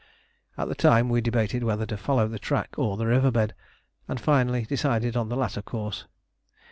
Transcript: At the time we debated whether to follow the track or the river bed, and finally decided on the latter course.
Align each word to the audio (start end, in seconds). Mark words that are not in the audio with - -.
At 0.57 0.67
the 0.67 0.73
time 0.73 1.09
we 1.09 1.21
debated 1.21 1.63
whether 1.63 1.85
to 1.85 1.95
follow 1.95 2.27
the 2.27 2.39
track 2.39 2.69
or 2.75 2.97
the 2.97 3.05
river 3.05 3.29
bed, 3.29 3.53
and 4.07 4.19
finally 4.19 4.63
decided 4.65 5.15
on 5.15 5.29
the 5.29 5.37
latter 5.37 5.61
course. 5.61 6.07